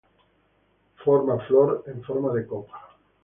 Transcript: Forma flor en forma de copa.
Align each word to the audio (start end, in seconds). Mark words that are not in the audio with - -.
Forma 1.03 1.37
flor 1.47 1.83
en 1.85 2.01
forma 2.03 2.33
de 2.33 2.47
copa. 2.47 2.81